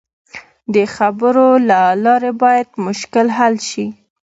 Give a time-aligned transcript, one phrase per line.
[0.73, 3.87] د خبرو له لارې باید مشکل حل شي.